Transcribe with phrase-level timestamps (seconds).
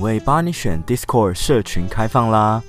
[0.00, 2.62] 品味帮你选 Discord 社群开放啦！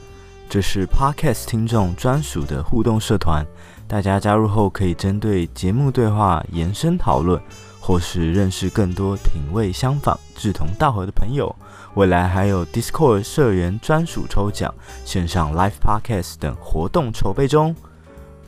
[0.50, 3.46] 这是 Podcast 听众专属的互动社团，
[3.88, 7.42] 大家加入后可以针对节目对话延伸讨论，
[7.80, 11.56] 或是认识更多品味相仿、志同道合的朋友。
[11.94, 14.74] 未来还有 Discord 社员专属抽奖、
[15.06, 17.74] 线上 Live Podcast 等活动筹备中。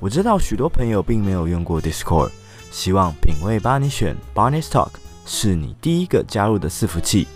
[0.01, 2.31] 我知道许多朋友并没有用过 Discord，
[2.69, 4.89] 希望品味帮你选 Barney's Talk
[5.25, 7.29] 是你第一个加入的伺服器。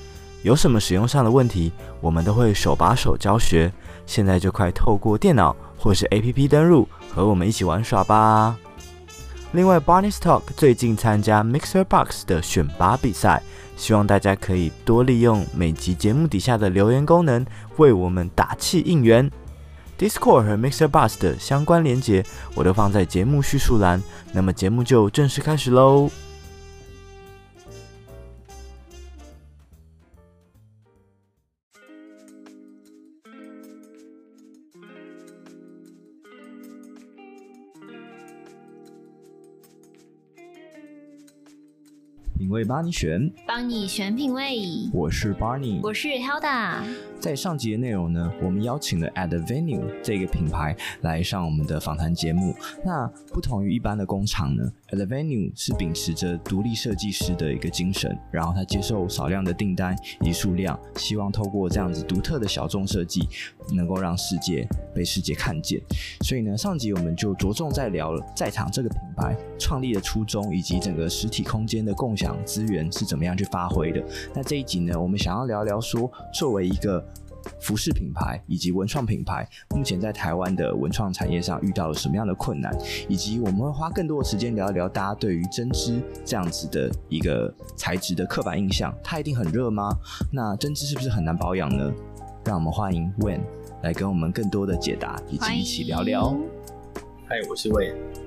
[0.48, 3.70] 有什么使用上的问题，我们都会手把手教学。
[4.06, 8.56] 现在就快透过电脑或是 APP 登录，和我们一起玩耍吧。
[9.52, 13.44] 另外，Barney's Talk 最近参加 Mixer Box 的选拔比赛，
[13.76, 17.46] 希望大家可以多利用每集节目底下的留言功能，
[17.76, 19.30] 为我们打气应援。
[20.00, 22.24] Discord 和 Mixer Box 的相关连结，
[22.56, 24.02] 我都放在节目叙述栏。
[24.32, 26.10] 那么节目就正式开始喽。
[42.38, 44.60] 品味帮你选，帮你选品味。
[44.94, 46.76] 我是 Barney，我是 Hilda。
[47.28, 52.56] 在上集的内容呢，我们邀请了 At the Venue 这个品牌来上我们的访谈节目。
[52.86, 63.28] 那不同于一般的工厂呢，At the Venue 是秉持着独立设计师的一个精神，然后他接受少量的订单以数量，希望透过这样子独特的小众设计，
[63.74, 65.82] 能够让世界被世界看见。
[66.22, 72.38] 所以呢，上集我们就着重在聊在场这个品牌创立的初衷，以及整个实体空间的共享。
[72.46, 74.02] 资源是怎么样去发挥的？
[74.34, 77.06] 那这一集呢，我们想要聊聊说，作为一个
[77.60, 82.76] 服饰品牌以及文创品牌，目前在台湾的文创产业上遇到了什么样的困难，
[83.08, 88.94] 以及我们会花更多的时间聊一聊大家对于针织这样子的一个材质的刻板印象。
[89.04, 89.90] 它一定很热吗？
[90.32, 91.92] 那针织是不是很难保养呢？
[92.46, 93.42] 让我们欢迎 Wen
[93.84, 96.38] 来跟我们更多的解答，以及一起聊聊。
[97.28, 98.27] 嗨，我是 Wen。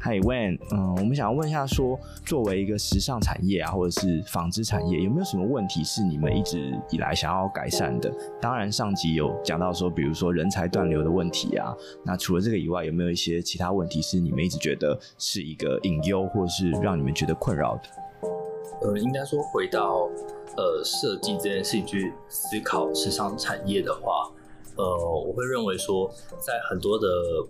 [0.00, 8.12] 嗨，Wen，嗯，我们想要问一下说，作为一个时尚产业啊，或者是纺织产业，有没有什么问题是你们一直以来想要改善的？
[8.40, 17.82] 当然，上集有讲到说，比如说人才断流的问题啊，那除了这个以外，有没有一些其他问题是你们一直觉得是一个隐忧，或者是让你们觉得困扰的？
[18.82, 20.08] 呃，应该说回到
[20.56, 24.30] 呃设计这件事情去思考时尚产业的话。
[24.78, 24.84] 呃，
[25.26, 26.08] 我会认为说，
[26.38, 27.08] 在很多的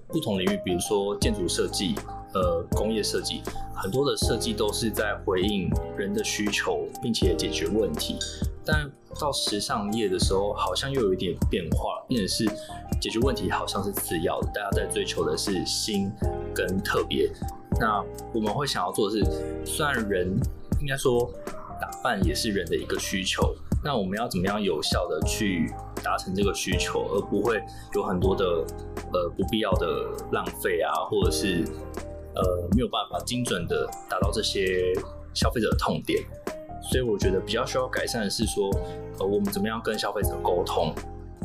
[0.08, 1.94] 不同领域，比如说建筑设计、
[2.32, 3.42] 呃，工业设计，
[3.76, 8.18] 很多的设计都是在回应人的需求，并且解决问题。
[8.64, 8.90] 但
[9.20, 12.46] 到时尚业的时候，好像又有一点变化，变成是
[12.98, 16.10] 解决问题好像是次要的，大家在追求的是新
[16.54, 17.30] 跟特别。
[17.78, 18.02] 那
[18.34, 20.34] 我们会想要做的是，虽然人
[20.80, 21.30] 应该说
[21.78, 23.54] 打扮也是人的一个需求。
[23.82, 25.72] 那我们要怎么样有效的去
[26.02, 27.62] 达成这个需求，而不会
[27.94, 28.44] 有很多的
[29.12, 29.86] 呃不必要的
[30.32, 31.64] 浪费啊，或者是
[32.34, 34.92] 呃没有办法精准的达到这些
[35.32, 36.22] 消费者的痛点。
[36.90, 38.70] 所以我觉得比较需要改善的是说，
[39.18, 40.94] 呃，我们怎么样跟消费者沟通。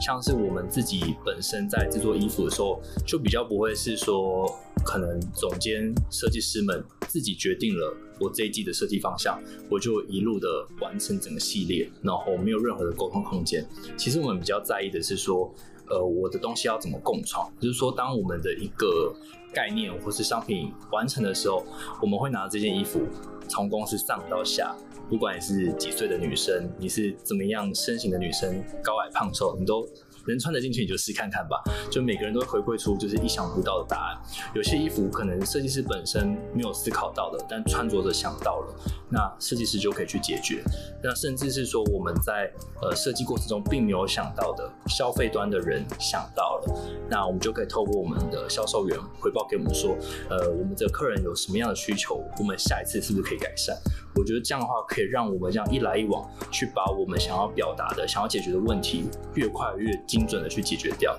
[0.01, 4.49] 像是我们自己本身在制作衣服的时候，就比较不会是说，
[4.83, 10.47] 可能总监设计师们自己决定了我这一季的设计方向，我就一路的
[10.81, 13.65] 完成整个系列，然后没有任何的沟通空间。
[13.97, 15.53] 其实我们比较在意的是说，
[15.93, 19.13] 呃，我的东西要怎么共创，就是说，当我们的一个
[19.53, 21.63] 概念或是商品完成的时候，
[22.01, 23.01] 我们会拿这件衣服
[23.47, 24.75] 从公司上到下。
[25.09, 29.87] 不管你是几岁的女生，你是怎么样身形的女生，高矮胖瘦，你都。
[30.31, 31.61] 能穿得进去你就试看看吧，
[31.91, 34.22] 就每个人都会回馈出就是意想不到的答案。
[34.53, 38.75] 有些衣服可能设计师本身没有思考到的，但穿着者想到了，
[39.09, 40.63] 那设计师就可以去解决。
[41.03, 42.51] 那甚至是说我们在
[42.81, 46.79] 呃设计过程中并没有想到的，消费端的人想到了，
[47.09, 49.95] 那我们就可以透过我们的销售员回报给我们说，
[50.29, 53.75] 呃，我们的客人有什么样的需求，我们下一次是不是可以改善？
[54.16, 61.18] 我觉得这样的话可以让我们这样一来一往，去把我们想要表达的、想要解决的问题越快越精准的去解决掉。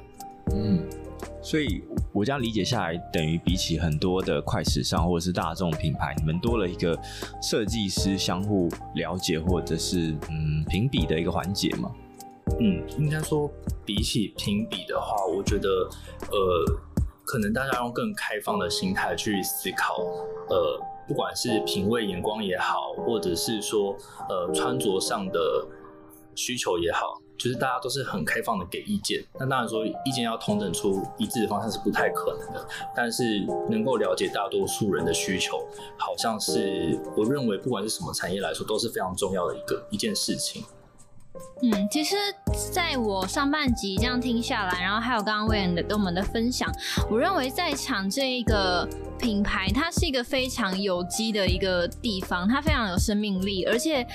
[0.54, 0.86] 嗯，
[1.42, 1.82] 所以
[2.12, 6.96] 我这样理解下来，等于比起很多的快时尚或者是大众品牌，你们多了一个
[7.42, 11.90] 设计师相互了解或者是嗯评比的一个环节嘛？
[12.60, 13.50] 嗯，应该说
[13.84, 15.68] 比起评比的话，我觉得
[16.30, 16.64] 呃，
[17.24, 20.00] 可能大家用更开放的心态去思考，
[20.48, 20.80] 呃。
[21.06, 23.94] 不管是品味眼光也好，或者是说
[24.28, 25.66] 呃穿着上的
[26.34, 29.24] 需求也好，就是大家都是很开放的给意见。
[29.38, 33.40] 那当然说意见要同等出一致的方向是不太可能的，但是
[33.70, 35.58] 能够了解大多数人的需求，
[35.98, 40.64] 好像是我认为不管是什么产业来说都是非常重要的一个一件事情。
[41.62, 42.14] 嗯，其实
[42.72, 46.70] 在我上半集这样听下来，然后还有刚刚威廉的跟我们的分享，
[47.10, 48.88] 我认为在场这一个
[49.18, 54.06] 品牌，它是一个非常有机的一个地方，它非常有生命力，而且，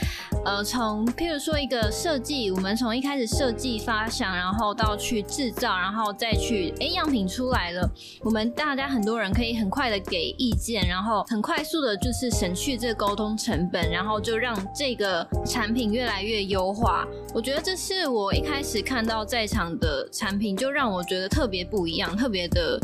[0.45, 7.89] 呃，从譬如说一个设计，我们从一开始设计发想，然后到去制造，然后再去，哎，样品出来了，
[8.21, 17.05] 我们大家很多人可以很快的给意见，然后很快速的就是省去这个沟通成本，然后就让这个产品越来越优化。
[17.33, 22.79] 我觉得这是我一开始看到在场的产品，就让我觉得特别不一样，特别的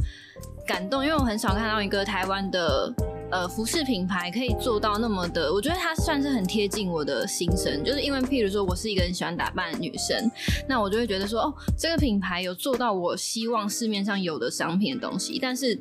[0.68, 2.94] 感动，因为我很少看到一个台湾的
[3.32, 10.30] 呃服饰品牌可以做到那么的，我觉得它算是很贴近我的心声，就是因为譬如说我是一个很喜欢打扮的女生，
[10.68, 15.80] 那我就会觉得说，哦，这个品牌有做到我希望市面上有的商品的东西，但是。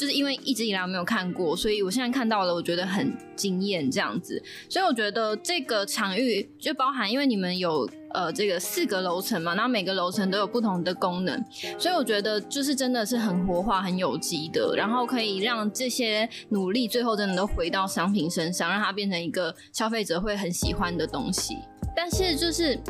[0.00, 4.42] 就是因为一直以来没有看过，所以我现在看到了，我觉得很惊艳这样子。
[4.66, 11.44] 所以我觉得这个场域就包含，因为你们有呃这个四个楼层嘛，然后每个楼层都有不同的功能，
[11.78, 21.58] 所以我觉得就是真的是很活化、很有机的，然后可以让这些努力最后真的都回到商品身上，让它变成一个消费者会很喜欢的东西。
[21.94, 22.80] 但是就是。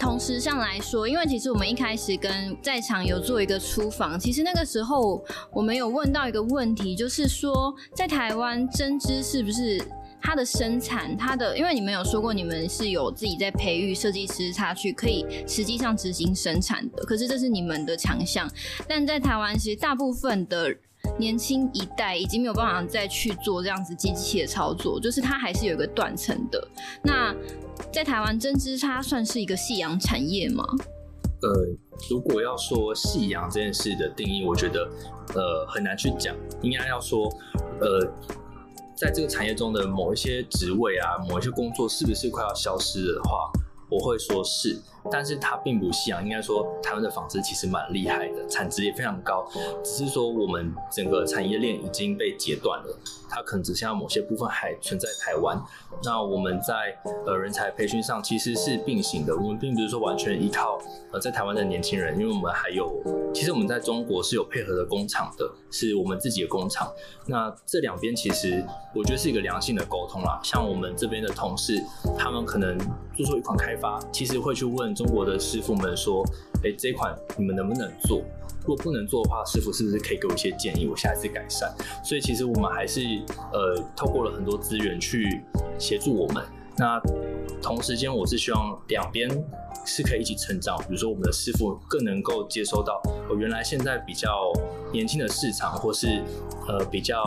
[0.00, 5.22] 同时上来说，因为其实我们一开始跟在场有做一个出访，其实那个时候
[5.52, 9.80] 我们有问到一个问题，就是说在台湾针织是不是
[10.20, 18.50] 它的生产，它的，因为你们有说过你们是有自己在培育设计师，他去可以实际上执行生产的，可是这是你们的强项，
[18.88, 20.74] 但在台湾其实大部分的
[21.18, 26.68] 年轻一代已经没有办法再去做这样子机器的操作，就是它还是有一个断层的。
[27.02, 27.34] 那
[27.90, 30.64] 在台湾针织，它算是一个夕阳产业吗？
[31.42, 31.50] 呃，
[32.08, 34.88] 如果要说夕阳这件事的定义，我觉得
[35.34, 36.36] 呃很难去讲。
[36.60, 37.28] 应该要说，
[37.80, 38.00] 呃，
[38.94, 43.50] 在这个产业中的某一些职位啊，某一些工作，是不是快要消失了的话，
[43.90, 44.80] 我会说是。
[45.10, 49.46] 但是它并不像，应该说台湾的纺织其实蛮厉害的，产值也非常高，
[49.82, 52.98] 只是说我们整个产业链已经被截断了。
[53.28, 55.58] 它可能只剩下某些部分还存在台湾。
[56.04, 56.94] 那我们在
[57.26, 60.78] 呃人才培训上其实是并行的，我们并不是说完全依靠
[61.10, 63.02] 呃在台湾的年轻人，因为我们还有
[63.32, 66.92] 其实我们在中国是有配合的工厂的，是我们自己的工厂。
[67.26, 68.62] 那这两边其实
[68.94, 70.38] 我觉得是一个良性的沟通啦。
[70.44, 71.82] 像我们这边的同事，
[72.18, 72.76] 他们可能
[73.16, 76.24] 做出一款开发，其实会去问中国的师傅们说
[76.64, 78.22] ：“哎、这款你们能不能做？”
[78.64, 81.68] 如果不能做的话，师傅是不是可以给我一些建议，我下一次改善？
[82.04, 83.00] 所以其实我们还是
[83.52, 85.42] 呃透过了很多资源去
[85.80, 86.44] 协助我们。
[86.76, 87.00] 那
[87.60, 89.28] 同时间，我是希望两边
[89.84, 90.78] 是可以一起成长。
[90.78, 94.52] 比如说，我们的师傅更能够接收到，哦，原来现在比较
[94.92, 96.22] 年轻的市场，或是
[96.68, 97.20] 呃比较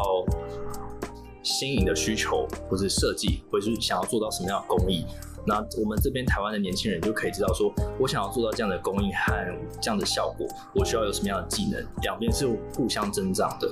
[1.44, 5.06] 新颖的需求，或是设计，或是想要做到什么样的工艺。
[5.48, 9.34] 那我们这边台湾的年轻人就可以知道说，我想要做到这样的工艺和
[9.82, 13.72] 这样的效果，我需要有什么样的技能，两边是互相增长的。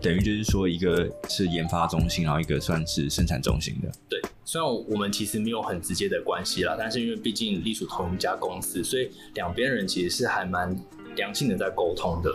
[0.00, 3.90] 等于就是说，一个是研发中心，然后一个算是生产中心的。
[4.08, 10.76] 对，虽然我们其实没有很直接的关系啦，但是因为毕竟隶属同一家公司，所以两边人其实是还蛮
[11.16, 12.30] 良性的在沟通的。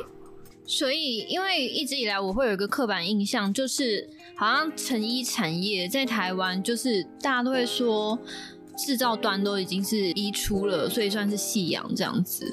[0.65, 8.17] 所以，因为一直以来我会有一个刻板印象，就是好像成衣产业在台湾，就是大家都会说
[8.77, 12.45] 制造端都已经是一出了，所以算是夕阳这样子。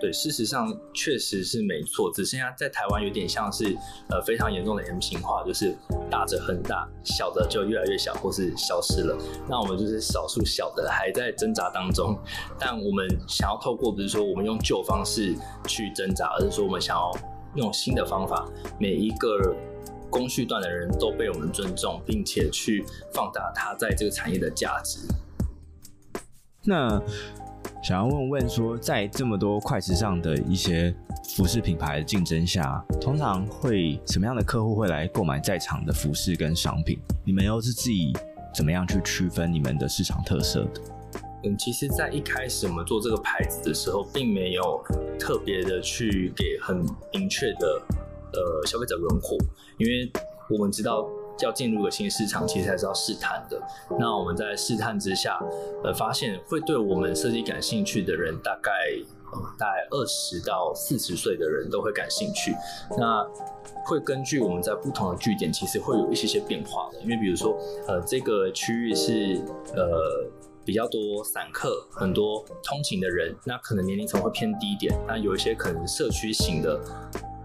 [0.00, 3.76] 对，事实上确实是没错，只剩下在台湾有点像是
[4.10, 5.74] 呃非常严重的 M 型化，就是
[6.08, 9.18] 大着很大，小的就越来越小或是消失了。
[9.48, 12.16] 那我们就是少数小的还在挣扎当中，
[12.60, 15.34] 但我们想要透过不是说我们用旧方式
[15.66, 17.12] 去挣扎，而是说我们想要
[17.56, 18.48] 用新的方法，
[18.78, 19.52] 每一个
[20.10, 25.00] 工序段的人都被我们尊重，并且去放大他在这个产业的价值。
[26.64, 27.00] 那。
[27.80, 30.92] 想要问问说，在这么多快时尚的一些
[31.36, 36.98] 服饰品牌的竞争下，通常会什么样的客户会来购买在场的服饰跟商品？
[37.24, 38.12] 你们又是自己
[38.52, 40.80] 怎么样去区分你们的市场特色的？
[41.44, 44.82] 嗯，其实，在一开始我们做这个牌子的时候，并没有
[45.18, 47.80] 特别的去给很明确的
[48.32, 49.36] 呃消费者轮廓，
[49.78, 50.10] 因为
[50.50, 51.08] 我们知道。
[51.40, 53.62] 要进入个新市场，其实还是要试探的。
[53.96, 55.38] 那我们在试探之下，
[55.84, 58.72] 呃，发现会对我们设计感兴趣的人，大概
[59.32, 62.52] 呃大概二十到四十岁的人都会感兴趣。
[62.98, 63.24] 那
[63.86, 67.00] 会根据我们在不同的据点，其实会有一些些变化的。
[67.02, 67.56] 因为比如说，
[67.86, 69.40] 呃，这个区域是
[69.76, 70.26] 呃
[70.64, 74.92] 比较多散客，很多通勤的人，那可能年龄层会偏低一点。
[75.06, 76.80] 那有一些可能社区型的。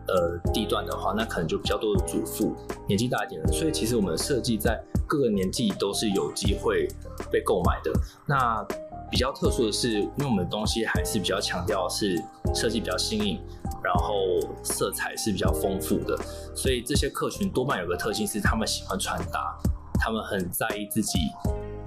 [0.07, 2.55] 呃，地段的话，那可能就比较多的主妇，
[2.87, 6.87] 年纪大一点的，所以其实我们的设计在各个年纪都是有机会
[7.31, 7.91] 被购买的。
[8.25, 8.65] 那
[9.09, 12.21] 比较特殊的是，因为我们的东西还是比较强调是
[12.53, 13.39] 设计比较新颖，
[13.83, 14.15] 然后
[14.63, 16.17] 色彩是比较丰富的，
[16.55, 19.55] 所以这些客群多半有个特性是他们喜欢穿搭，
[19.99, 21.19] 他们很在意自己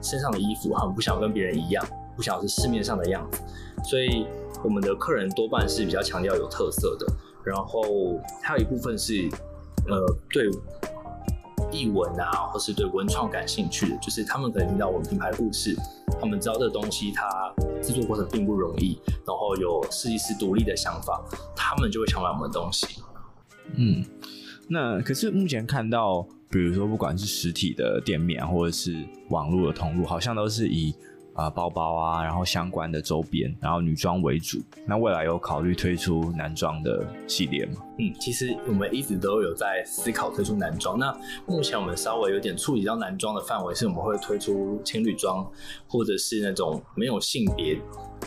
[0.01, 1.85] 身上的衣服，很不想跟别人一样，
[2.17, 3.43] 不想是市面上的样子，
[3.85, 4.25] 所以
[4.63, 7.07] 我们的客人多半是比较强调有特色的，
[7.47, 9.29] 然后还有一部分是
[9.87, 10.51] 呃对。
[11.73, 15.77] 艺文啊，或是对文创感兴趣的，就是他们可能听到我们品牌故事，
[16.19, 21.21] 他们知道这个东西它制作过程并不容易，然后有设计师独立的想法，
[21.57, 23.03] 他们就会想买我们的东西。
[23.75, 24.05] 嗯，
[24.69, 30.95] 那可是目前看到，比如说不管是实体的店面，或者是网络的通路，好像都是以。
[31.37, 34.59] 啊，包包啊，然后相关的周边，然后女装为主。
[34.87, 37.83] 那未来有考虑推出男装的系列吗？
[37.99, 40.99] 嗯，其实我们一直都有在思考推出男装。
[40.99, 41.15] 那
[41.47, 45.47] 目前我们稍微有点触及到男装的范围，是我们会推出情侣装，
[45.87, 47.79] 或者是那种没有性别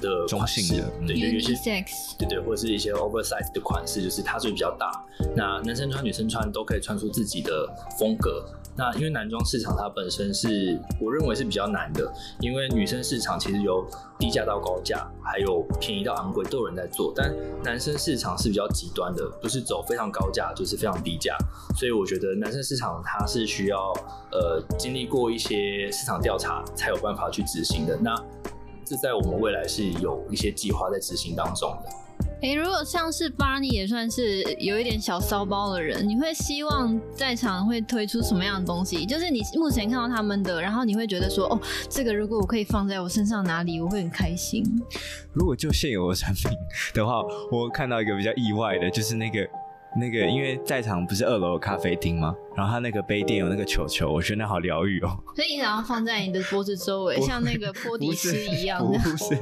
[0.02, 4.92] 的中性的，对，就有些 sex，对对，或者是一些 oversize 的款式，就是它是比较大，
[5.36, 8.46] 那男生穿、女生穿都可以穿出自己的风格。
[8.76, 12.10] 那因为男装市场它本身是我认为是比较难的，
[12.40, 13.86] 因为女生市场其实由
[14.18, 17.34] 低价到高价，还有便宜到昂贵都有人在做，但
[17.64, 21.36] 男生市场是比较极端的，不是走非常高价就是非常低价，
[21.76, 23.92] 所以我觉得男生市场它是需要
[24.32, 27.98] 呃经历过一些市场调查才有办法去执行的。
[27.98, 28.16] 那
[28.86, 31.90] 这在我们未来是有一些计划在执行当中的。
[32.42, 39.06] 诶、如果像是 Barney 也算是有一点小骚包的人，你会希望在场会推出什么样的东西？
[39.06, 44.64] 就是你目前看到他们的，然后你会觉得说，哦，这个如果我可以放在我身上哪里，我会很开心。
[45.34, 46.50] 如果就现有的产品
[46.94, 49.46] 的话，我看到一个比较意外的，就是那个。
[49.98, 52.36] 那个，因为在场不是二楼有咖啡厅吗？
[52.56, 55.18] 然后他那个杯垫有那个球球，我觉得那好疗愈哦。
[55.36, 59.00] 所以你想要放在你的脖子周围，像那个波迪斯一样的？
[59.00, 59.38] 不是，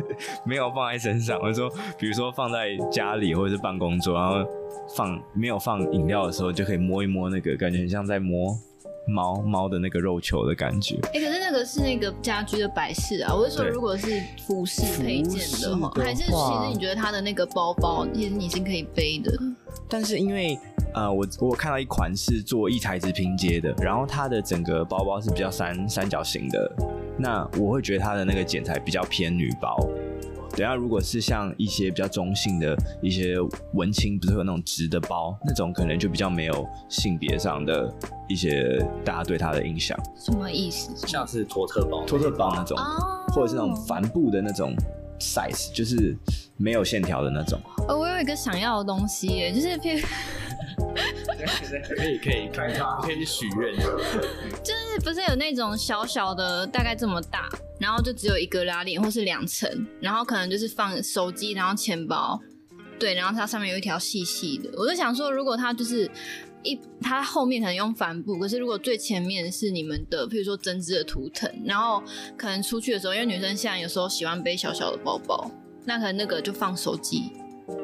[0.46, 1.40] 没有放在身上。
[1.42, 4.50] 我说，比如说放在家里或者是办公桌，然后
[4.96, 8.58] 放没有放饮料的时候，就可以摸一摸那个，感觉很像在摸
[9.08, 10.96] 猫猫的那个肉球的感觉。
[11.14, 13.36] 哎、欸，可是那个是那个家居的摆饰啊。
[13.36, 19.32] 我是说，如果是服饰配件的话，还是其实你觉得它的那个包包，其实你是可以背的。
[19.90, 20.58] 但是因为
[20.94, 26.72] 呃，我我看到一款是做异材质拼接的，然后它的整个包包是比较三三角形的，
[27.18, 29.78] 那我会觉得它的那个剪裁比较偏女包。
[30.52, 33.36] 等下如果是像一些比较中性的一些
[33.74, 37.94] 文青，不是有那种直的包，那种可能就比较没有性别上的
[38.28, 39.96] 一些大家对它的印象。
[40.16, 40.96] 什么意思？
[41.06, 42.76] 像是托特包、托特包那种，
[43.28, 44.74] 或者是那种帆布的那种
[45.20, 46.18] size，就是
[46.58, 47.60] 没有线条的那种。
[47.88, 50.08] 呃，我有一个想要的东西耶，就是譬如
[51.96, 53.76] 可以可以看一下，可以去许愿。
[54.64, 57.48] 就是不是有那种小小的，大概这么大，
[57.80, 62.40] 然后就只有一个拉链，或是两层，然后可能就是放手机，然后钱包，
[63.00, 64.70] 对，然后它上面有一条细细的。
[64.78, 66.10] 我就想说，如果它就是
[66.64, 72.02] 一，它后面可能用帆布，可是如果最前面是你们的，譬如说针织的图腾，然后
[72.36, 75.50] 可能出去的时候，因为女生现在有时候喜欢背小小的包包，
[75.88, 77.32] 那可能那个就放手机。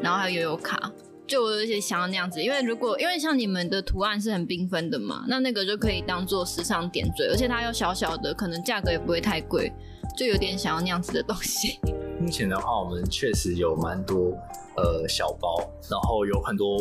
[0.02, 0.92] 然后还有悠游卡，
[1.28, 9.74] 就我有些想要那样子，因为如果因为像你们的图案是很缤纷的嘛，那那个就可以当做时尚点缀，而且它又小小的，可能价格也不会太贵，
[10.18, 11.80] 就有点想要那样子的东西。
[12.18, 14.32] 目前的话，我们确实有蛮多
[14.78, 15.58] 呃小包，
[15.92, 16.78] 然后有很多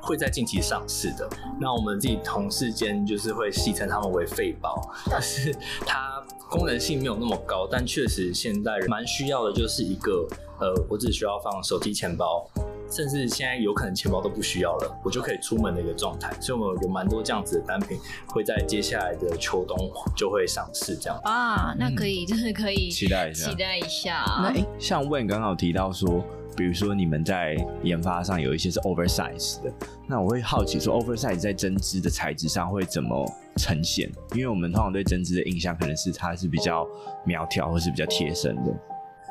[0.00, 1.28] 会在近期上市的。
[1.60, 4.80] 那我们自己同事间就是会戏称他们为废包，
[5.10, 5.54] 但是
[5.84, 10.26] 它功能性没有那么高，但确实现代人蛮需要的，就是一个。
[10.60, 12.48] 呃，我只需要放手机、钱包，
[12.90, 16.32] 甚至现在有可能钱包都不需要了，我就可以出门的一个状态。
[16.40, 17.98] 所以，我们有蛮多这样子的单品，
[18.28, 19.76] 会在接下来的秋冬
[20.16, 21.20] 就会上市这样。
[21.24, 24.24] 啊，那可以，真、嗯、是可以期待一下，期待一下。
[24.42, 26.24] 那诶，像 Wayne 刚刚有提到说，
[26.56, 29.70] 比如说你们在研发上有一些是 oversize 的，
[30.06, 34.10] 那我会好奇说，oversize 在针织的材质上会怎么呈现？
[34.32, 36.86] 因为我们通常对针织的印象可能是它是比较
[37.26, 38.74] 苗条，或是比较贴身的。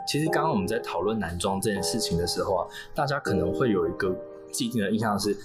[0.08, 4.16] 其实刚刚我们在讨论男装这件事情的时候啊，大家可能会有一个
[4.52, 5.36] 既定的印象是，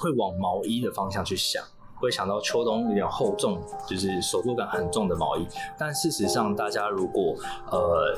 [0.00, 1.62] 会往毛衣的方向去想，
[1.96, 5.46] 会想到秋冬有点厚重，就是手作感很重的毛衣。
[5.78, 7.34] 但事实上，大家如果
[7.70, 8.14] 呃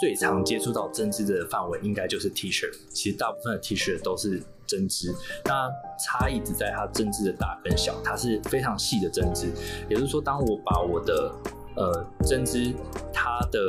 [0.00, 2.66] 最常接触到针织的范围，应该就是 T 恤。
[2.90, 5.12] 其实大部分的 T 恤都是针织，
[5.44, 9.48] 那差异只在它针织的大跟小，它是非常细的针织。
[9.88, 11.32] 也就是说，当我把我的
[11.74, 12.72] 呃针织
[13.12, 13.60] 它的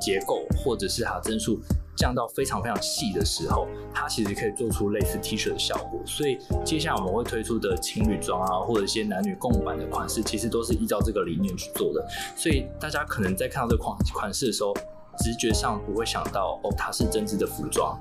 [0.00, 1.60] 结构或者是它针数
[1.96, 6.00] 降到非常非常细的时候，它其实可以做出类似 T 恤的效果。
[6.06, 12.04] 所以接下来我们会推出的情侣装啊，或者一些男女共版的款式，其实都是依照这个理念去做的。
[12.34, 14.72] 所以大家可能在看到这款款式的时候，
[15.18, 17.98] 直觉上不会想到哦，它是针织的服装。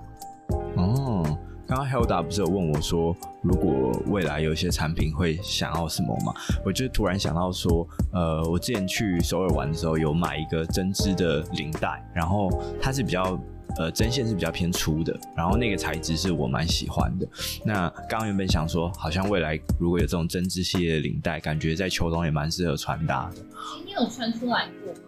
[1.70, 1.76] 哦。
[1.76, 6.34] 刚刚 Hilda 不是有问我说，如果未来有一些产品会想要什么吗？
[6.66, 12.50] 我就突然想到说，呃，我之前去首尔玩的时候有买一个针织的领带，然后
[12.82, 13.40] 它是比较
[13.78, 17.28] 呃针线是比较偏粗的，然后那个材质是我蛮喜欢的。
[17.64, 23.36] 那刚刚原本想说，好像未来如果有这种针织系列的领带，感觉在秋冬也蛮适合穿搭的。
[23.78, 25.00] 今天有穿出来过吗？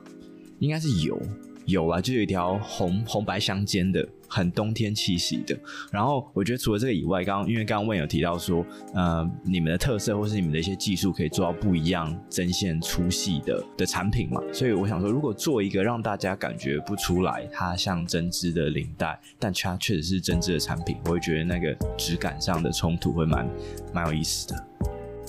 [0.59, 1.19] 应该是有。
[1.65, 5.57] 有啊，就有一条红红白相间的，很冬天气息的。
[5.91, 14.41] 然后我觉得除了这个以外，刚刚因为刚刚问有提到说，呃，你们的特色或是你们的一些技术可以做到不一样针线粗细的的产品嘛。
[14.53, 23.47] 所以我想说，如果做一个让大家感觉不出来它像针织的领带，但它确实是针织的产品，我会觉得那个质感上的冲突会蛮
[23.93, 24.67] 蛮有意思的。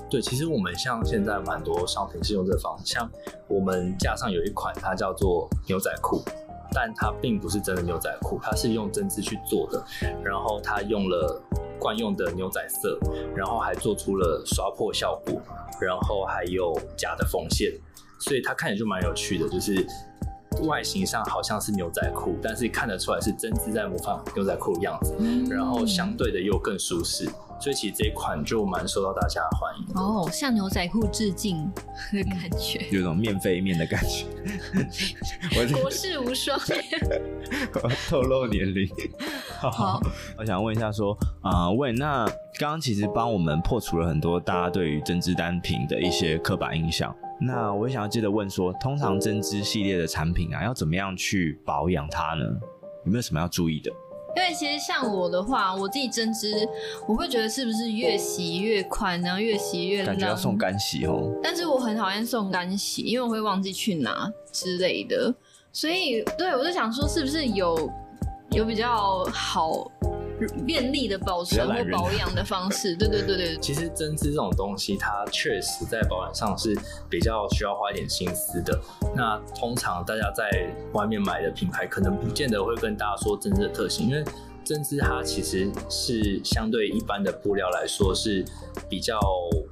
[0.09, 3.11] 对，其实我们像现在蛮多商品是用这个方向，像
[3.49, 6.23] 我们架上有一款，它叫做牛仔裤，
[6.73, 9.85] 但它并不是真的牛仔裤，它是用针织去做的，
[10.25, 11.43] 然后它用了
[11.79, 12.99] 惯用的牛仔色，
[13.35, 15.41] 然后还做出了刷破效果，
[15.81, 17.73] 然后还有假的缝线，
[18.21, 19.87] 所以它看起来就蛮有趣的，就是
[20.67, 25.14] 外形上好像是牛仔裤，但是看得出来是针织在模仿牛仔裤的样子，
[25.50, 27.29] 然后相对的又更舒适。
[27.62, 31.71] 所以其实这一款就蛮受到大家的欢迎哦，向牛仔裤致敬
[32.12, 34.26] 的感觉，嗯、 有种面飞面的感觉。
[35.81, 36.59] 国士无双，
[38.11, 38.88] 透露年龄。
[39.61, 40.00] 好，好，
[40.37, 42.25] 我想问一下，说啊，问、呃、那
[42.59, 47.14] 刚刚其实帮我们破除了很多大家对于针织单品的一些刻板印象。
[47.40, 52.45] 那我也想要接着问说，通常针织系列的产品啊，要怎么样去保养它呢？
[53.04, 53.92] 有没有什么要注意的？
[54.35, 56.69] 因为其实像我的话，我自己针织，
[57.07, 61.31] 我会觉得是不是越洗越宽，然后越洗越感觉要送干洗哦。
[61.43, 65.35] 但是我很讨厌送干洗，因为我会忘记去拿之类的。
[65.73, 67.91] 所以，对，我就想说，是不是有
[68.50, 69.91] 有比较好？
[70.67, 73.57] 便利的保存或保养的方式，对对对对。
[73.59, 76.76] 其实针织这种东西，它确实在保养上是
[77.09, 78.78] 比较需要花一点心思的。
[79.17, 84.25] 那通常大家在外面买的品牌，可能不见得会跟大家说针织的特性，因为
[84.65, 88.45] 针织它其实是相对一般的布料来说是
[88.89, 89.19] 比较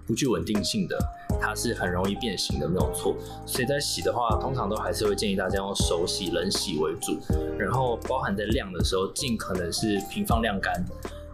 [0.06, 0.98] 不具稳定性的。
[1.40, 3.16] 它是很容易变形的，没有错。
[3.46, 7.18] 所以在洗的话，通常都还是会建议大家用手洗、冷洗为主。
[7.58, 10.84] 然后包含在晾的时候，尽可能是平放晾干。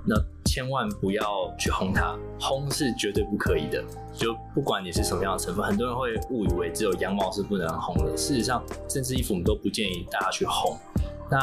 [0.08, 0.14] 那
[0.44, 3.82] 千万不要去烘它，烘是绝对不可以的。
[4.14, 8.16] 就不管你是什么样的成分，很多人会误以为只有羊毛是不能烘的。
[8.16, 10.76] 事实上，针织衣服我们都不建议大家去烘。
[11.28, 11.38] 那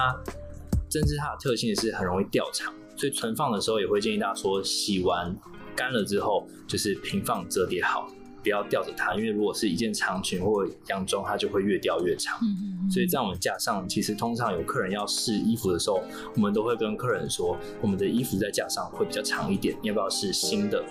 [0.89, 5.35] 针织它的特性是很容易掉长，所以存放的时候也会建议大家说，洗完
[5.75, 8.07] 干了之后就是平放折叠好。
[8.43, 12.37] 不要吊着它，因为如果是一件长裙或洋装，它就会越吊越长。
[12.41, 12.91] 嗯。
[12.91, 16.03] 所以在我们架上，其实通常有客人要试衣服的时候，
[16.35, 20.83] 我们都会跟客人说，我们的衣服在架上会比较长一点，你要不要试新的？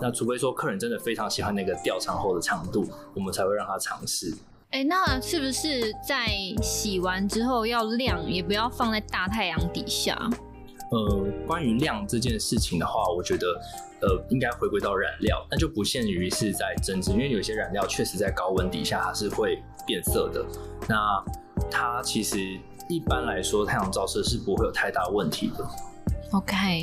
[0.00, 4.32] 那除非说客人真的非常喜欢那个吊长后的长度，我们才会让他尝试。
[4.70, 6.28] 哎、欸，那是不是在
[6.62, 10.16] 洗完之后要晾，也不要放在大太阳底下？
[10.90, 13.60] 呃，关于晾这件事情的话，我觉得，
[14.00, 20.44] 呃，应该回归到染料，那就不限于是在针织，因为有些染料确实在高温底下它是会变色的。
[20.88, 21.24] 那
[21.70, 22.38] 它其实
[22.88, 25.68] 一般来说，太阳照射是不会有太大问题的。
[26.32, 26.82] OK。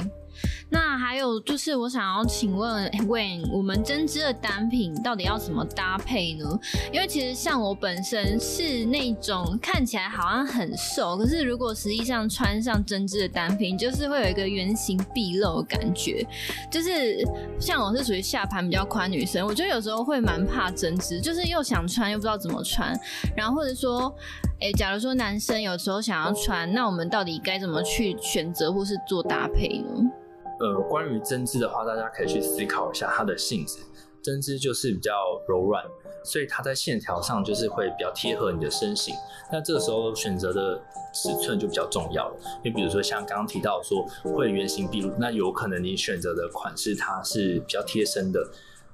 [0.76, 6.46] 那还有就是，我想要请问 Wayne，我们针织的单品到底要怎么搭配呢？
[6.92, 16.28] 因为其实像我本身是那种看起来好像很瘦，可是如果实际上穿上针织的单品，就是会有一个原形毕露的感觉。
[16.70, 17.26] 就是
[17.58, 22.94] 像我是属于下盘比较宽女生，我觉得有时候会蛮怕针织，就是又想穿又不知道怎么穿。
[23.34, 24.14] 然后或者说，
[24.60, 30.12] 哎、假如说男生有时候想要穿，那我们到底该怎么去选择或是做搭配呢？
[30.60, 33.80] 呃，关于针织的话，大家可以去思考一下它的性质。
[34.22, 35.12] 针织就是比较
[35.48, 35.84] 柔软，
[36.24, 39.14] 所以它在线条上就是会比较贴合你的身形。
[39.52, 40.82] 那这个时候选择的
[41.14, 42.36] 尺寸就比较重要了。
[42.64, 48.44] 因为比如说像刚刚提到说会原形毕露，那有可能你选择的款式它是比较贴身的。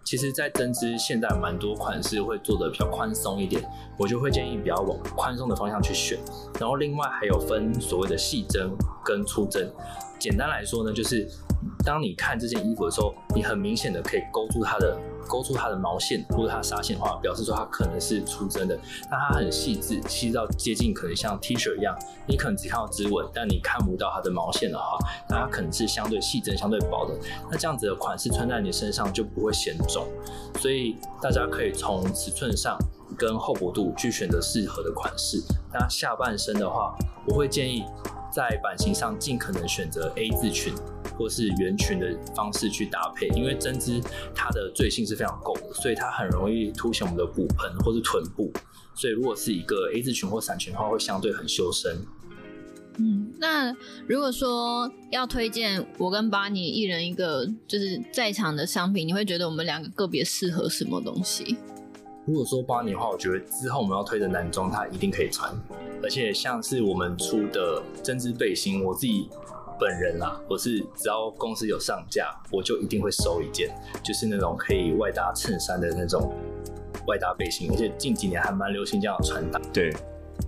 [0.04, 3.64] 其实，在针织现在蛮多款式会做的比较宽松一点，
[4.00, 6.18] 我就会建议比较往宽松的方向去选。
[6.60, 8.68] 然后另外还有分所谓的细针
[9.06, 9.72] 跟粗针。
[10.20, 11.30] 简单来说呢，就是
[11.84, 14.98] 当你看这件衣服的时候，你很明显的可以勾住它的
[15.28, 18.78] 勾住它的毛线或者它纱线的话，表示说它可能是出针的。
[19.10, 21.98] 那它很细致，细致到接近可能像 T 恤一样，
[22.28, 24.98] 你可能只看到织纹，但你看不到它的毛线的话，
[25.30, 27.16] 那它可能是相对细针、相对薄的。
[27.50, 30.08] 那这样子的款式穿在你身上就不会显肿。
[30.60, 32.78] 所以大家可以从尺寸上
[33.18, 35.42] 跟厚薄度去选择适合的款式。
[35.74, 36.96] 那下半身的话，
[37.26, 37.84] 我会建议。
[38.32, 40.74] 在版型上尽可能选择 A 字裙
[41.18, 44.02] 或是圆裙的方式去搭配，因为针织
[44.34, 48.52] 它的坠性是非常够的，所以它很容易凸显我们的骨盆或是臀部。
[48.96, 51.98] 所以如果是一个 A 字裙或伞裙的话，会相对很修身。
[52.98, 53.74] 嗯，那
[54.06, 61.58] 如果说要推荐我跟巴尼一人一个就是在场的商品，你会觉得我们两个个别适合什么东西？
[62.32, 65.54] 如果说八年的话，我觉得之后我们要推的男装，它一定可以穿。
[66.02, 69.30] 而且像是我们出的针织背心，我自己
[69.78, 73.70] 本人啦，我是只要公司有上架，我就一定会收一件，
[74.02, 76.34] 就是那种可以外搭衬衫的那种
[77.06, 77.70] 外搭背心。
[77.70, 79.60] 而且近几年还蛮流行这样的穿搭。
[79.74, 79.94] 对，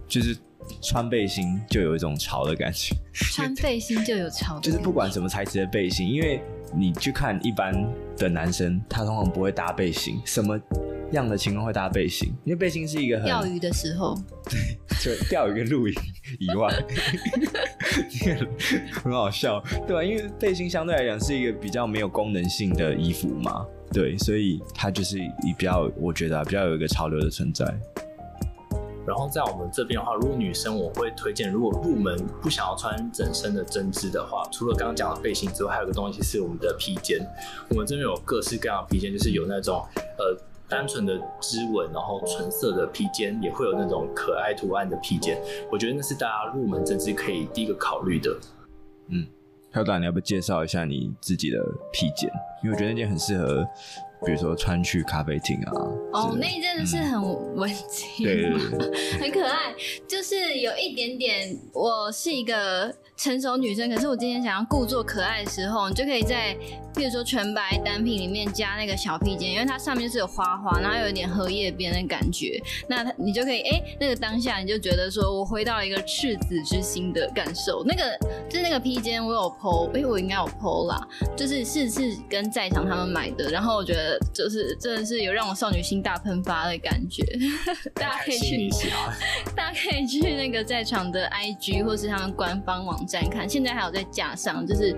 [0.07, 0.37] 就是
[0.81, 2.95] 穿背心就有一种潮的感觉。
[3.11, 6.41] 穿背心就有潮，就是不管什么材质的背心，因为
[6.73, 7.73] 你去看一般
[8.23, 10.59] 的男生，他通常不会搭背心，什么？
[11.11, 14.17] 样的情况会搭背心，因为背心是一个很钓鱼的时候，
[14.49, 15.93] 对，就钓鱼跟露营
[16.39, 16.73] 以外，
[18.91, 20.03] 很好笑，对吧？
[20.03, 25.17] 因为背心相对来讲是一个比较没有功能性的衣服嘛，对，所以它就是
[25.55, 27.63] 比较，我觉得、啊、比较有一个潮流的存在。
[29.05, 37.19] 然后在我们这边的话，如果女生我会推荐，如果入门不想要穿整身的针织的话，除了刚刚讲的背心之外，还有个东西是我们的披肩。
[37.69, 39.85] 我们这边有各式各样的披肩，就是有那种
[40.17, 40.37] 呃。
[40.69, 45.39] 单纯的织纹，然后纯色的披肩，也会有那种可爱图案的披肩。
[45.71, 48.35] 我觉得那是大家入门针织可以第一个考虑的。
[49.09, 49.27] 嗯
[49.71, 51.59] 飘打你要不介绍一下你自己的
[51.91, 52.27] 披肩？
[52.63, 53.63] 因为我觉得那件很适合。
[54.25, 55.71] 比如说穿去咖啡厅啊，
[56.13, 57.21] 哦，那真的是很
[57.55, 58.51] 文青，对，
[59.19, 59.73] 很可爱，
[60.07, 66.55] 就是有一点点，我是一个成熟女生，可是我今天想要故作可爱的时候，你就可以在，
[66.95, 78.17] 比如说全白单品里面加那个小披肩，因为它上面就是有花花，然后有一点荷叶边的感觉，那你就可以，哎、欸，那个当下你就觉得说我回到了一个赤子之心的感受，那个
[78.49, 80.99] 就是那个披肩我有 po，哎、欸，我应该有 po 啦，
[81.37, 84.19] 就是是是跟在场他们买的，然后我觉得。
[84.33, 87.23] 就是真的是有让我少女心大喷发的感觉，
[87.93, 88.69] 大家可以去，
[89.55, 94.95] 大家可以去那个在场的 IG 或是他们官方网站看，现在还有在架上，就是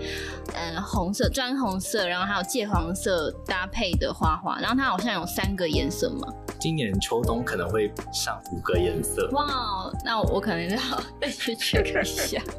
[0.54, 6.28] 嗯红色砖红色，然后还有芥黄色搭配的花花，然后它好像有三个颜色嘛，
[6.60, 9.30] 今年秋冬可能会上五个颜色。
[9.32, 10.78] 哇，那我可能要
[11.22, 12.41] 再去 check 一下。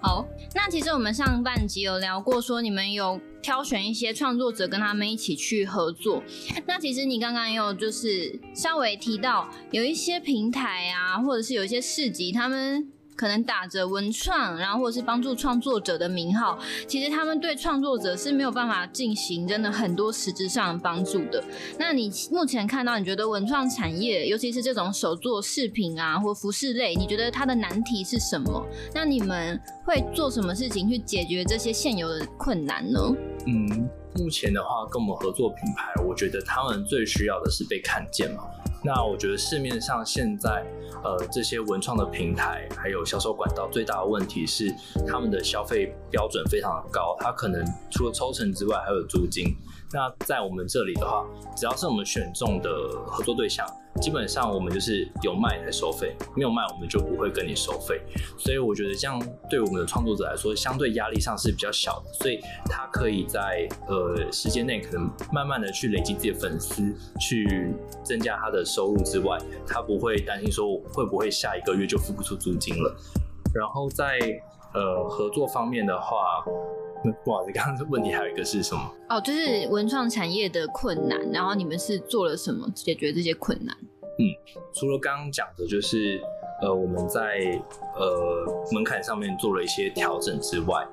[0.00, 0.24] 好，
[0.54, 6.22] 那其实我们上半集有聊过，说你们有挑选一些创作者跟他们一起去合作。
[6.66, 12.92] 那其实你刚刚也有就是稍微提到，有一些平台啊，或者是有一些市集，他们。
[13.18, 21.42] 可能打着文创，然后或者是帮助创作者的名号，其实他们对创作者是没有办法进行真的很多实质上的帮助的。
[21.80, 28.64] 那你目前看到，你觉得文创产业，尤其是这种手作饰品啊或服饰类，你觉得它的难题是什么？
[28.94, 33.00] 那你们会做什么事情去解决这些现有的困难呢？
[33.46, 38.44] 嗯，目前的话，跟我们合作品牌，我觉得他们最需要的是被看见嘛。
[38.82, 40.64] 那我觉得市面上现在，
[41.02, 44.72] 呃，这些文创的平台还有销售管道最大的问题是，
[45.06, 49.56] 他们的消费标准非常的高，它可能除了抽成之外，还有租金。
[49.90, 51.24] 那在我们这里的话，
[51.56, 52.70] 只要是我们选中的
[53.06, 53.66] 合作对象，
[54.02, 57.98] 基本上我们就是有卖才收费，没有卖我们就不会跟你收费。
[58.36, 67.72] 所以我觉得这样对我们的创作者来说，相对压力上是比较小的，所以他可以在呃时间内可能慢慢的去累积自己的粉丝，去
[68.04, 72.94] 增加他的收入之外，他不会担心说会不会下一个月就付不出租金了。
[73.54, 74.18] 然后在
[74.74, 76.44] 呃合作方面的话。
[77.24, 78.94] 不好意思，刚刚这问题还有一个是什么？
[79.08, 83.76] 哦，就是文创产业的困难，然后你们是做了什么解决这些困难？
[84.18, 84.24] 嗯，
[84.74, 86.20] 除了刚刚讲的，就是
[86.60, 87.60] 呃我们在
[87.96, 90.86] 呃门槛上面做了一些调整之外，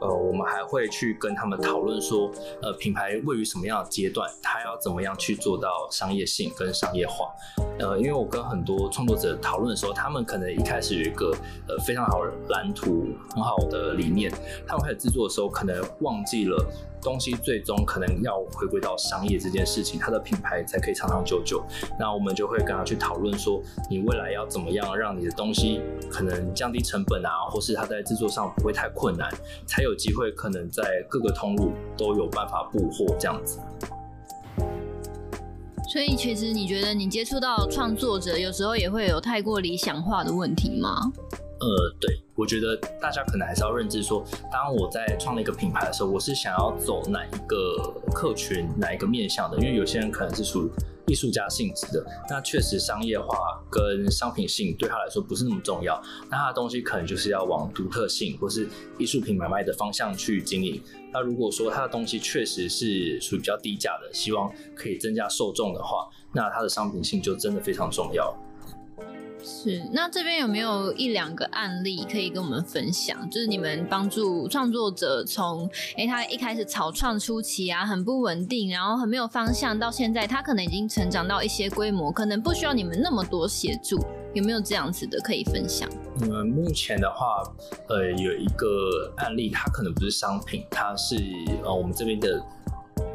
[0.00, 2.30] 呃我们还会去跟他们讨论说，
[2.62, 7.30] 呃品牌位于什么样的阶段，它要怎么样去做到商业性跟商业化。
[7.78, 11.34] 呃，因为我跟很多创作者讨论的时候，他们可能一开始有一个
[11.68, 14.30] 呃非常好的蓝图、很好的理念，
[14.66, 16.62] 他们开始制作的时候，可能忘记了
[17.00, 21.64] 东西最终可能要回归到商业这件事情，它的品牌才可以长长久久。
[21.98, 29.30] 那我们就会跟他去讨论说，你未来要怎么样让你的东西可能降低成本啊，或是它在制作上不会太困难，
[29.66, 33.58] 才有有机会可能在各个通路都有办法布货这样子。
[35.92, 41.12] 所以，其实你觉得你接触到创作者，有时候也会有太过理想化的问题吗？
[41.60, 49.58] 呃，对，我觉得大家可能还是要认知说，当我在创立一个品牌的时候，我是想要走哪一个客群、哪一个面向的？
[49.58, 50.70] 因为有些人可能是属于
[51.06, 56.00] 艺术家性质的，那确实商业化跟商品性对他来说不是那么重要。
[56.30, 60.82] 那他的东西可能就是要往独特性或是艺术品买卖的方向去经营。
[61.12, 68.34] 那如果说他的东西确实是属于比较低价的，希望可以增加受众的话，那他的商品性就真的非常重要。
[69.42, 73.28] 是，那这边有没有一两个案例可以跟我们分享？
[73.30, 83.98] 就是你们帮助创作者从，哎、他一开始草创初期啊，很不稳定，然后很没有方向，到现在他可能已经成长到一些规模，可能不需要你们那么多协助，
[84.34, 85.88] 有没有这样子的可以分享？
[86.22, 87.42] 嗯，目前的话，
[87.88, 91.16] 呃，有一个案例，它可能不是商品，它是
[91.64, 92.42] 呃我们这边的。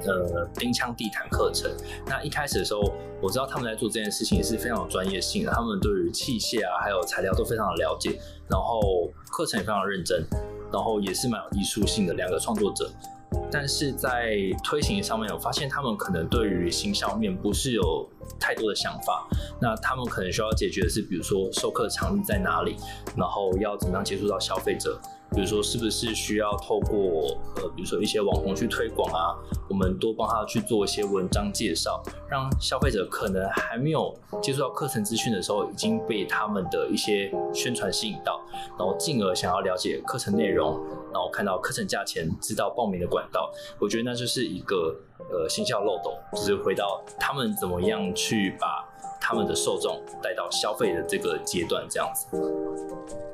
[0.06, 1.72] 呃，钉枪地毯课程。
[2.06, 10.26] 那一开始的时候，我知道他们在做这件事情也是非常有专业性的，他们对于器械啊，还有材料都非常的了解，然后课程也非常认真，
[10.72, 12.90] 然后也是蛮有艺术性的两个创作者。
[13.52, 18.08] 但是在推行上面，我发现他们可能对于行销面不是有
[18.40, 19.28] 太多的想法。
[19.62, 22.76] 那他们可能需要解决的是，比如说授课场域在哪里，
[23.16, 25.00] 然后要怎么样接触到消费者。
[25.32, 29.36] 比如说，是不是需要透过呃，比如说一些网红去推广啊？
[29.68, 38.40] 我们多帮他去做一些文章介绍，让消费者可能还没有接触到课程资讯的时候，已经被他们的一些宣传吸引到，
[38.78, 40.80] 然后进而想要了解课程内容，
[41.12, 43.52] 然后看到课程价钱，知道报名的管道。
[43.80, 44.96] 我觉得那就是一个
[45.32, 48.88] 呃行销漏斗，就是回到他们怎么样去把
[49.20, 53.25] 他们的受众带到消费的这个阶段，这样子。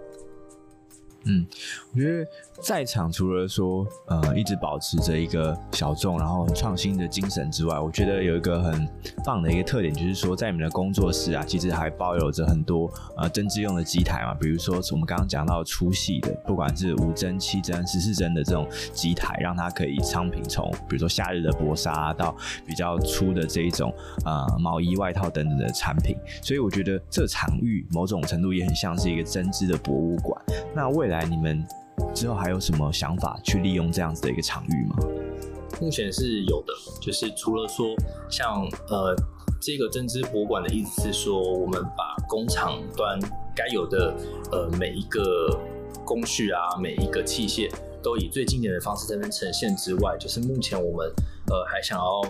[1.26, 1.46] 嗯，
[1.94, 2.28] 我觉得
[2.62, 8.88] 在场除了说呃一直保持着一个小众然后创新的精神之外，我觉得有一个很
[9.24, 23.94] 棒的一个特点，就是说在你们的工作室啊，其实还包有着很多呃针织用的机台嘛，比如说我们刚刚讲到粗细的，不管是五针、七针、十四针的这种机台，让它可以昌平从比如说夏日的薄纱到比较粗的这一种
[24.26, 30.42] 呃毛衣、外套等等的产品，所以我觉得这场域某种程度也很像是一个针织的博物馆。
[30.76, 31.64] 那为来，你们
[32.16, 34.96] 之后还有什么想法去利用这样子的一个场域吗？
[35.80, 37.96] 目前是有的，就是除了说
[38.30, 39.16] 像呃
[39.60, 43.20] 这个针织博物馆的意思是说，我们把工厂端
[43.56, 44.16] 该有的
[44.52, 45.60] 呃每一个
[46.06, 47.72] 工序啊，每一个器械
[48.04, 51.12] 都以最经典的方式在那边呈现之外，就是目前我们
[51.48, 52.22] 呃还想要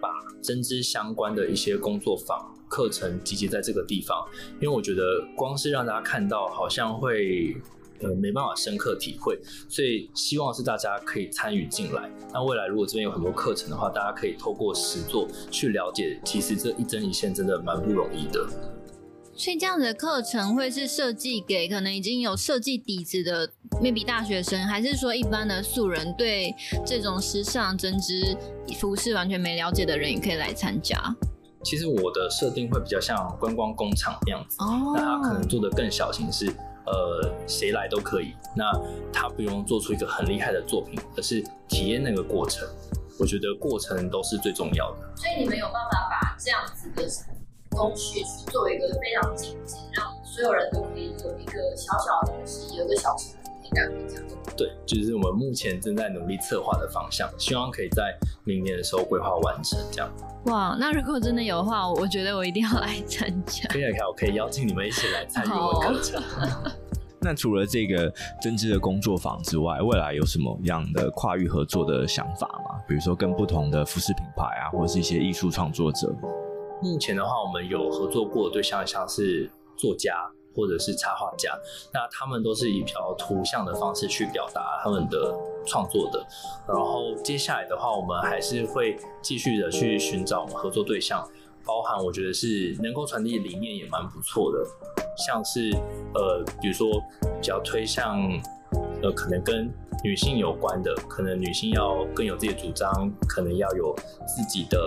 [0.00, 0.08] 把
[0.42, 4.26] 针织相关的一些工作坊课程集结在这个地方，
[4.60, 7.56] 因为我觉得光是让大家看到，好像会。
[8.02, 12.10] 呃，没办法深刻体会，所以希望是大家可以参与进来。
[12.32, 18.46] 那未来如果这边有很多课程的话，大家可以透过实作去了解，其实这一针一线真的蛮不容易的。
[19.34, 23.46] 所以这样子的课程会是设计给可能已经有设计底子的
[23.82, 26.54] maybe 大学生，还是说一般的素人对
[26.86, 28.34] 这种时尚针织
[28.78, 30.96] 服饰完全没了解的人也可以来参加？
[31.62, 36.50] 其实我的设定会比较像观光工厂那样子，哦，那他可能做的更小型是。
[36.86, 38.34] 呃，谁来都可以。
[38.54, 38.64] 那
[39.12, 42.66] 他不用做出一个很厉害的作品，而是体验那个过程。
[43.18, 45.16] 我觉得过程都是最重要的。
[45.16, 47.06] 所以你们有办法把这样子的
[47.70, 53.32] 工序去做一个非常精致，让所有人都可以有一个小小的东西，有一个小成
[54.56, 60.10] 对，就是我们目前正在努力策划的方向，希望可以在明年的时候规划完成这样。
[60.46, 63.68] 哇，那如果真的有的话，我觉得我一定要来参加。
[63.68, 66.22] 可以，可以，我可以邀请你们一起来参与我的课程。
[67.20, 72.80] 那除了这个针织的工作坊之外，未来有什么样的跨域合作的想法吗？
[72.86, 76.14] 比如说跟不同的服饰品牌啊，或者是一些艺术创作者。
[76.80, 80.14] 目前的话，我们有合作过的对象像是作家。
[80.56, 81.56] 或者是插画家，
[81.92, 85.34] 那他们都是以比较图像的方式去表达他们的
[85.66, 86.24] 创作的。
[86.66, 91.22] 然后接下来的话，我们还是会继续的去寻找合作对象，
[91.64, 94.58] 包含我觉得是能够传递理念也蛮不错的，
[95.16, 95.70] 像是
[96.14, 96.88] 呃，比如说
[97.20, 98.18] 比较推向
[99.02, 99.70] 呃，可能跟
[100.04, 103.94] 女性有关的，可能女性要更有自己的主张，可能要有
[104.26, 104.78] 自己的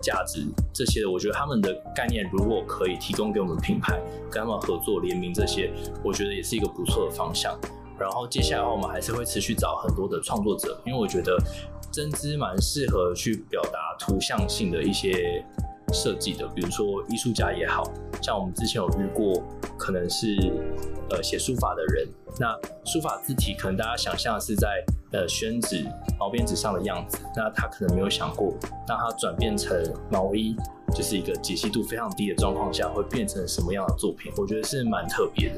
[0.00, 5.72] 价值，这些我觉得他们的概念如果可以提供给我们品牌，跟他们合作联名这些，
[6.04, 7.58] 我觉得也是一个不错的方向。
[7.98, 11.36] 然后接下来的话，我们还是会持续找很多的创作者，因为我觉得
[11.90, 15.44] 针织蛮适合去表达图像性的一些。
[15.92, 17.84] 设计的，比如说艺术家也好，
[18.22, 19.42] 像我们之前有遇过，
[19.78, 20.36] 可能是
[21.10, 25.84] 呃写书法的人，那书法字体可能大家想象是在呃宣纸、
[26.18, 28.54] 毛边纸上的样子，那他可能没有想过，
[28.86, 29.76] 当他转变成
[30.10, 30.56] 毛衣，
[30.94, 34.32] 就是一个解析度非常低的状况下，会变成什么样的作品？
[34.38, 35.56] 我觉得是蛮特别的。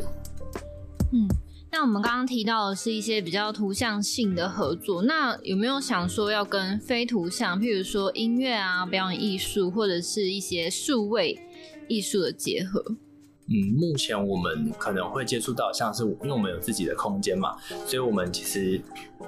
[1.13, 1.29] 嗯。
[1.77, 11.37] 那我们刚刚提到的是一些比较图像性的合作，那有没有想说要跟非图像，譬如说音乐啊、表演艺术，或者是一些数位
[11.89, 12.81] 艺术的结合？
[13.49, 18.81] 嗯，目前我们可能会接触到，像是因为我们有自己的空间嘛，所以我们其实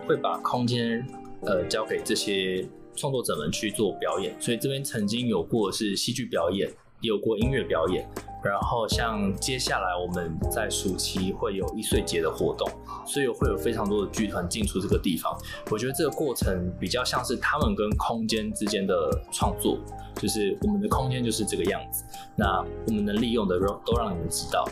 [0.06, 1.04] 会把空间
[1.40, 6.72] 呃交给这些创作者们去做表演，所以这边曾经有过是戏剧表演。
[7.02, 8.08] 也有过音乐表演，
[8.42, 12.68] 然后像接下来我们在暑期会有易碎节的活动，
[13.04, 15.36] 所以会有非常多的剧团进出这个地方。
[15.70, 19.78] 我觉得这个过程比较像是他们跟空间之间的创作，
[20.14, 22.04] 就是我们的空间就是这个样子，
[22.36, 24.64] 那我们能利用的都让你们知道，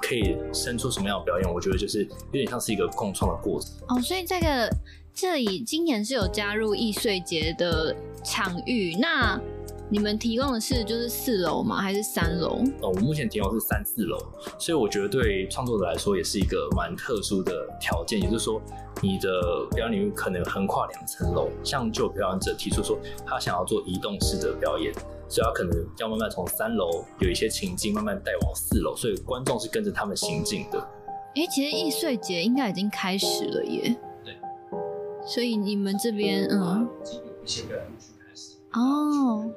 [0.00, 1.52] 可以生出什么样的表演。
[1.52, 3.72] 我觉得就是有点像是一个共创的过程。
[3.88, 4.70] 哦，所以这个
[5.12, 9.40] 这里今年是有加入易碎节的场域，那。
[9.88, 11.80] 你们提供的是就是四楼吗？
[11.80, 12.58] 还是三楼？
[12.80, 14.18] 哦，我目前提供是三四楼，
[14.58, 18.60] 所以我觉得对创作者来说也是一个蛮特殊的条件，也就是说，
[19.00, 21.48] 你的表演领域可能横跨两层楼。
[21.62, 24.92] 像就有表演者提出说，他想要做移动式的表演，
[25.28, 30.80] 所以他可能要慢慢从三楼有一些情境慢慢带往四楼，所以观众是跟着他们行进的。
[31.36, 33.96] 哎、欸，其实易碎节应该已经开始了耶。
[34.24, 34.34] 对。
[35.24, 36.88] 所以你们这边，嗯。
[37.44, 38.56] 一些表演去开始。
[38.72, 39.48] 哦。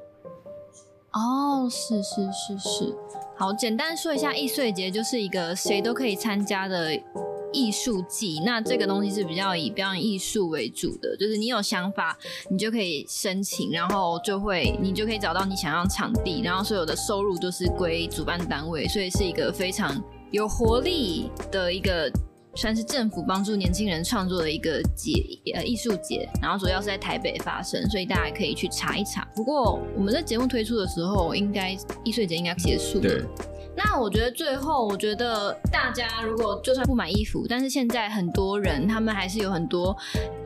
[1.12, 2.96] 哦，是是是是，
[3.36, 6.94] 好，简单说一下，易碎节就是一个谁都可以参加的
[7.52, 8.40] 艺术季。
[8.46, 12.18] 那这个东西是比较以表演艺术为主的，就是你有想法，
[12.50, 22.12] 你就可以申请，然后就会你就可以找到你想要场地，然后所有的收入都是归主办单位，所以是一个非常有活力的一个。
[22.60, 25.14] 算是政府帮助年轻人创作的一个节，
[25.54, 29.26] 呃，艺术节，然后主要是在台北发生，所以大家可以去查一查。
[29.34, 31.72] 不过我们在节目推出的时候，应该
[32.04, 33.26] 艺术节应该结束了。
[33.82, 39.96] 那我觉得最后，我觉得大家如果就算不买衣服，但是现在很多人他们还是有很多，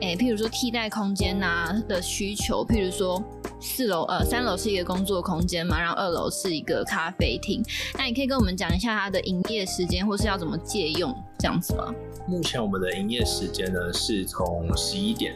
[0.00, 3.20] 诶，譬如说替代空间呐的需求，譬如说
[3.60, 7.60] 四楼呃三楼是一个工作空间嘛，然后二楼是一个咖啡厅。
[7.98, 11.92] 那你可以跟我们讲一下它的营业时间，或是要怎么借用这样子吗？
[12.28, 15.34] 目前我们的营业时间呢是从十一点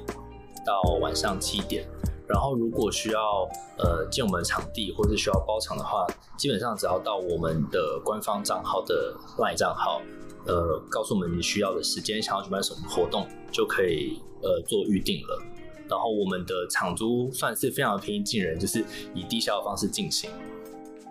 [0.64, 1.84] 到晚上七点。
[2.28, 10.02] 然后，如果需要呃借我们场地，或是需要包场的话，基本上只要到我们的官方账号的 LINE 账号，
[10.46, 15.42] 呃，告诉我们你需要的时间，想要举办什么活动，就可以呃做预定了。
[15.88, 20.30] 然后，我们的场租算是非常平易近人，就是以低消的方式进行。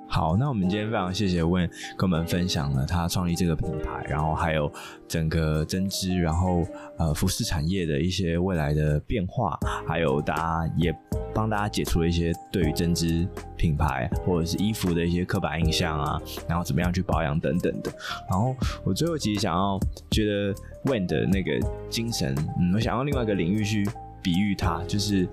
[0.10, 4.72] 好，那我们今天非常谢谢 Wayne 跟我们分享了他创立这个品牌，然后还有
[5.08, 6.66] 整个针织，然后
[6.98, 10.96] 呃服饰产业的一些未来的变化，还有大家也
[11.36, 17.92] 帮大家解除了一些对于针织品牌或者是衣服的一些刻板印象啊，然后怎么样去保养等等的。
[18.30, 19.78] 然后我最后其实想要
[20.10, 23.88] 觉得 Wayne 的那个精神，嗯，我想要另外一个领域去
[24.24, 25.28] 比喻它，就是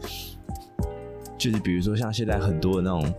[1.38, 3.14] 就是比如说像现在很多的那种。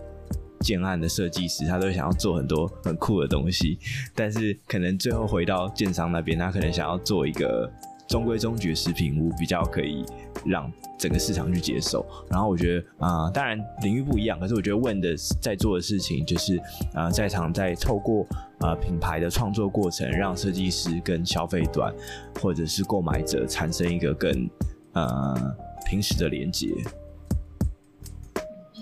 [0.60, 3.78] 建案的设计师，他都想要做很多很酷的东西，
[4.14, 7.70] 但是可能最后回到建商那边，他可能想要做一个
[8.08, 10.04] 中规中矩的食品屋，比较可以
[10.44, 12.06] 让整个市场去接受。
[12.30, 16.60] 然后我觉得啊、当然领域不一样，可是我觉得问的在做的事情就是
[16.94, 18.26] 啊、在场在透过
[18.60, 21.92] 啊、品牌的创作过程，让设计师跟消费端
[22.40, 24.48] 或者是购买者产生一个更
[24.92, 26.68] 呃平时的连接。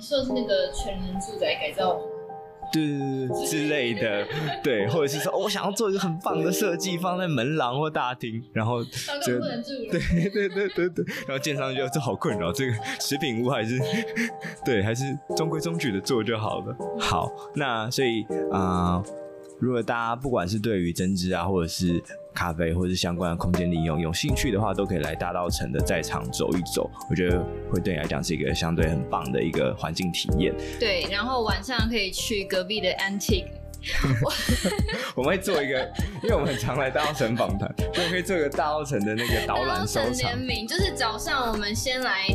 [0.04, 1.98] 说的是那个全人住宅改造，
[2.72, 4.26] 对对对之类的，
[4.62, 9.38] 对，或者是说，哦，我想要做一个很棒的设计，放在门廊或大厅，然后就
[9.90, 13.78] 对对对对对，然后建商就这好困扰，这个食品屋还是
[14.64, 15.04] 对，还是
[15.36, 16.76] 中规中矩的做就好了。
[17.00, 19.04] 好，那所以啊、呃，
[19.58, 22.02] 如果大家不管是对于针织啊，或者是
[22.34, 26.90] 咖啡或是相关的空间利用，有兴趣的话，都可以来大道城的在场走一走。
[27.08, 30.52] 我觉得会对你来讲是一个相对很棒的一个环境体验。
[30.80, 33.46] 对，然后晚上可以去隔壁的 Antique
[35.14, 35.78] 我们会做一个，
[36.22, 40.14] 因为我们很常来大稻埕访谈， 所以可以做一个大稻埕的那个导览收场。
[40.14, 42.26] 联名就是早上我们先来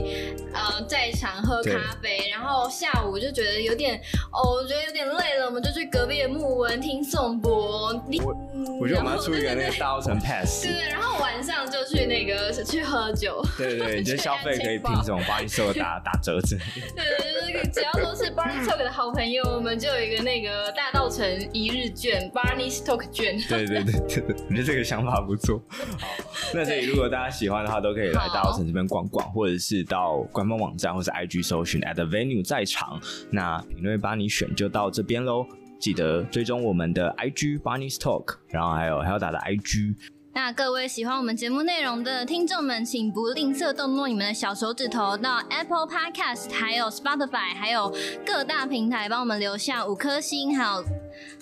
[0.53, 1.71] 呃在场喝咖
[2.01, 3.99] 啡，然后下午就觉得有点
[4.31, 7.89] 哦，我觉得有点累了，我们就去隔壁的木纹听颂钵。
[8.23, 8.35] 我
[8.79, 10.63] 我觉得我们要出一个那个大稻埕 pass。
[10.63, 13.43] 对对，然后晚上就去那个去喝酒。
[13.57, 16.57] 对对对，你觉得消费可以凭这种帮你收打打折子。
[16.95, 23.39] 对对，就是只要说是 Barney Talk 的好朋友，我们就有一个那个大稻埕一日券，Barney Talk 券。
[23.47, 25.61] 对对对对，我觉得这个想法不错。
[25.69, 26.07] 好，
[26.53, 32.99] 那这里如果大家喜欢的话，都可以来大稻城这边逛逛，或者是到官方网站或是 IG 搜寻 at the venue 在场。
[33.31, 35.45] 那评论帮你选就到这边喽，
[35.79, 39.95] 记得追踪我们的 IG Barney Talk，然后还有 Helda 的 IG。
[40.41, 47.93] 那各位喜欢我们节目内容的听众们，请不吝啬动动你们的小手指头，到 Apple Podcast、还有 Spotify、还有
[48.25, 50.81] 各大平台帮我们留下五颗星，还有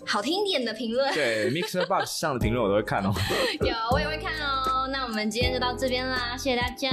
[0.04, 1.14] 好听点的评论。
[1.14, 3.14] 对， Mixer Box 上的评论我都会看哦。
[3.62, 4.88] 有，我也会看哦。
[4.92, 6.90] 那我们今天就到这边啦，谢谢大家，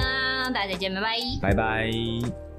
[0.53, 2.54] 大家再见，拜拜，拜拜。